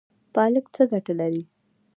پالک 0.33 0.65
څه 0.75 0.83
ګټه 0.91 1.13
لري؟ 1.19 1.43